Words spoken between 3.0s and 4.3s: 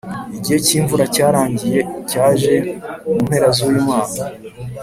mu mpera zuyu mwaka.